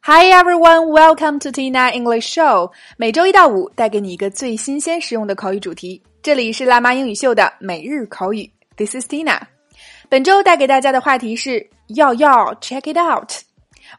[0.00, 2.72] Hi everyone, welcome to Tina English Show。
[2.96, 6.02] 每周一到五带给你一个最新鲜实用的口语主题。
[6.20, 8.50] 这里是辣妈英语秀的每日口语。
[8.76, 9.38] This is Tina。
[10.08, 13.30] 本周带给大家的话题是要要 check it out。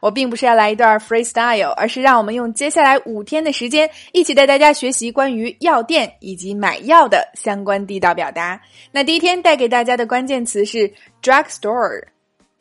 [0.00, 8.60] 我并不是要来一段 freestyle，而是让我们用接下来五天的时间，一起带大家学习关于药店以及买药的相关地道表达。
[8.92, 10.92] 那第一天带给大家的关键词是
[11.22, 12.02] drugstore、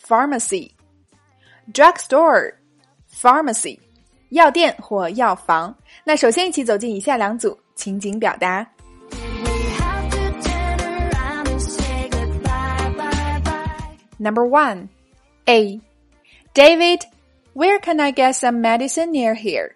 [0.06, 0.70] pharmacy、
[1.73, 3.81] drugstore。Pharmacy，
[4.29, 5.77] 药店或药房。
[6.05, 8.65] 那首先一起走进以下两组情景表达。
[9.11, 9.19] We
[9.79, 13.99] have to turn around and say goodbye, bye, bye.
[14.19, 14.91] Number one,
[15.47, 15.81] A.
[16.55, 17.07] David,
[17.55, 19.75] where can I get some medicine near here?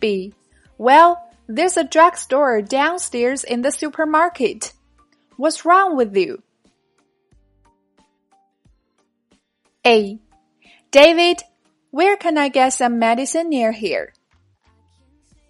[0.00, 0.34] B.
[0.76, 1.16] Well,
[1.48, 4.74] there's a drugstore downstairs in the supermarket.
[5.36, 6.42] What's wrong with you?
[9.86, 10.18] A.
[10.91, 11.43] David,
[11.91, 14.13] where can I get some medicine near here?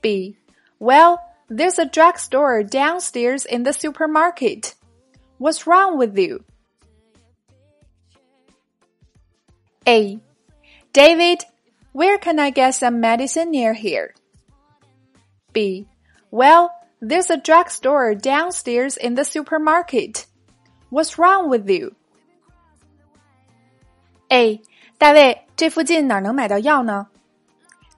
[0.01, 0.37] B.
[0.79, 4.75] Well, there's a drugstore downstairs in the supermarket.
[5.37, 6.43] What's wrong with you?
[9.87, 10.19] A.
[10.93, 11.43] David,
[11.93, 14.13] where can I get some medicine near here?
[15.53, 15.87] B.
[16.31, 20.27] Well, there's a drugstore downstairs in the supermarket.
[20.89, 21.95] What's wrong with you?
[24.31, 24.61] A.
[24.98, 27.08] 大卫，这附近哪儿能买到药呢？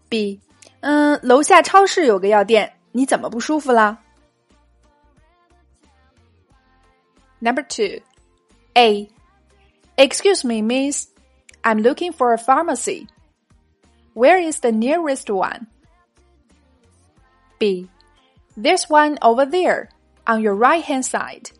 [0.08, 0.40] B.
[0.80, 3.98] 嗯，楼下超市有个药店，你怎么不舒服啦？
[7.40, 8.02] Number two.
[8.74, 9.08] A.
[9.96, 11.08] Excuse me, miss.
[11.62, 13.06] I'm looking for a pharmacy.
[14.14, 15.66] Where is the nearest one?
[17.58, 17.88] B.
[18.56, 19.88] There's one over there,
[20.24, 21.50] on your right hand side.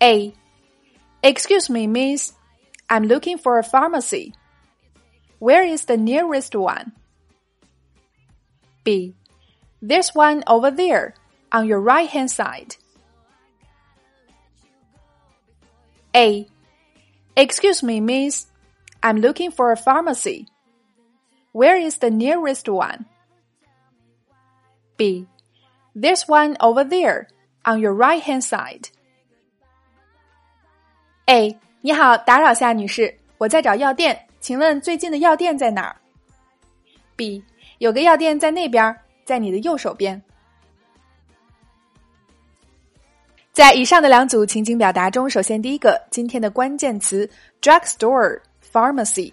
[0.00, 0.32] A.
[1.23, 2.33] Excuse me, miss.
[2.89, 4.33] I'm looking for a pharmacy.
[5.39, 6.91] Where is the nearest one?
[8.83, 9.15] B.
[9.81, 11.15] There's one over there,
[11.49, 12.75] on your right hand side.
[16.13, 16.45] A.
[17.37, 18.47] Excuse me, miss.
[19.01, 20.47] I'm looking for a pharmacy.
[21.53, 23.05] Where is the nearest one?
[24.97, 25.27] B.
[25.95, 27.29] There's one over there,
[27.63, 28.89] on your right hand side.
[31.25, 31.57] A.
[31.79, 35.95] 你好，打扰下，女士，我在找药店，请问最近的药店在哪儿
[37.15, 37.41] ？B.
[37.77, 40.21] 有个药店在那边，在你的右手边。
[43.53, 47.29] 在以上的两组情景表达中，首先第一个，今天的关键词
[47.61, 48.41] drugstore、
[48.71, 49.31] pharmacy，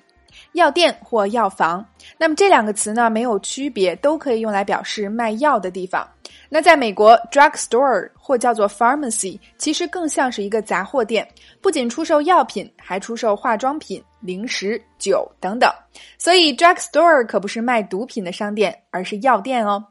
[0.53, 1.85] 药店或药房。
[2.19, 6.09] 那么这两个词呢没有区别，都可以用来表示卖药的地方。
[6.53, 11.27] 那在美国，drugstore 或叫做 pharmacy，其实更像是一个杂货店，
[11.61, 15.73] 不仅出售药品，还出售化妆品、零食、酒等等。
[16.19, 19.87] 所以 drugstore 可不是卖毒品的商店，而是药店哦。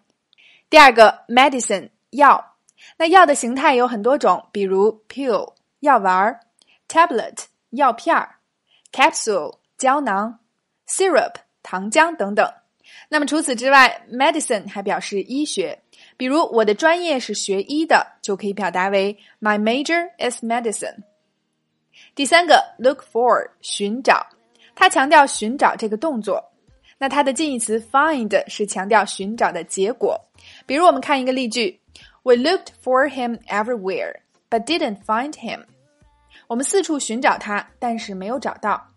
[0.70, 2.46] 第二个，medicine 药。
[2.98, 6.40] 那药的形态有很多种，比如 pill 药丸儿
[6.90, 8.36] ，tablet 药片儿
[8.92, 10.40] ，capsule 胶囊
[10.90, 12.52] ，syrup 糖浆等等。
[13.08, 15.80] 那么除此之外，medicine 还表示医学，
[16.20, 20.98] 比如我的专业是学医的，就可以表达为 My major is medicine。
[22.14, 24.28] 第三个，look for 寻找，
[24.76, 26.44] 它强调寻找这个动作。
[26.98, 30.20] 那它的近义词 find 是强调寻找的结果。
[30.66, 31.80] 比如我们看一个例句。
[32.22, 34.18] We looked for him everywhere,
[34.50, 35.62] but didn't find him.
[36.48, 38.88] 我们四处寻找他，但是没有找到。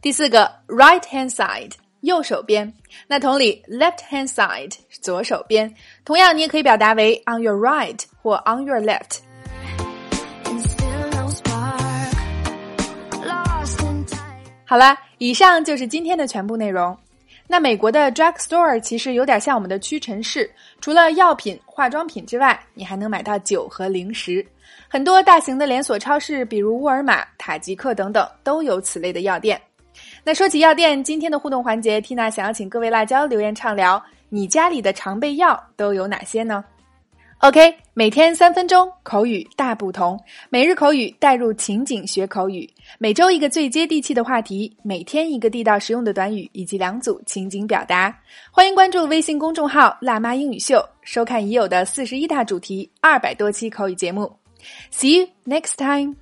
[0.00, 2.72] 第四个，right hand side，右手边。
[3.06, 5.72] 那同理，left hand side 是左手边。
[6.04, 9.18] 同样，你也可以表达为 on your right 或 on your left。
[14.64, 16.96] 好啦，以上就是今天的全部内容。
[17.48, 20.48] 那美国的 drugstore 其实有点像我们的屈臣氏，
[20.80, 24.46] 除了药品、化妆品之外，你还能买到酒和零食。
[24.88, 29.60] 很多大型的连锁超市，比如沃尔玛、塔吉克等等，都有此类的药店。
[30.22, 36.64] 那说起药店，今天的互动环节，Tina 想要请各位辣椒留言畅聊，你家里的常备药都有哪些呢
[37.38, 40.20] ？OK，每天三分钟，口语大不同。
[40.50, 42.68] 每日口语带入情景学口语，
[42.98, 48.14] 每周一个最接地气的话题，每天一个地道实用的短语，以及两组情景表达。
[48.50, 54.30] 欢迎关注微信公众号“辣妈英语秀”，收看已有的四十一大主题、二百多期口语节目。
[54.92, 56.16] See you next time.